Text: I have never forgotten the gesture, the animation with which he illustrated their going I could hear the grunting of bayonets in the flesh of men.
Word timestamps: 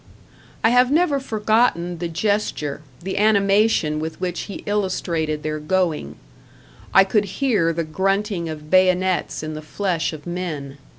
I 0.63 0.71
have 0.71 0.89
never 0.89 1.19
forgotten 1.19 1.99
the 1.99 2.07
gesture, 2.07 2.81
the 3.03 3.19
animation 3.19 3.99
with 3.99 4.19
which 4.19 4.39
he 4.49 4.63
illustrated 4.65 5.43
their 5.43 5.59
going 5.59 6.15
I 6.91 7.03
could 7.03 7.25
hear 7.37 7.71
the 7.71 7.83
grunting 7.83 8.49
of 8.49 8.71
bayonets 8.71 9.43
in 9.43 9.53
the 9.53 9.61
flesh 9.61 10.11
of 10.11 10.25
men. 10.25 10.79